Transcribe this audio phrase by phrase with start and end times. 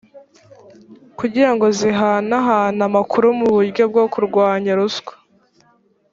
[1.19, 5.13] kugira ngo zihanahane amakuru mu buryo bwo kurwanya ruswa